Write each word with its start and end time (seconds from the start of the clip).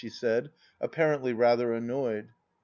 "she 0.03 0.09
said, 0.09 0.49
appar 0.81 1.15
ently 1.19 1.31
rather 1.37 1.73
annoyed. 1.75 2.27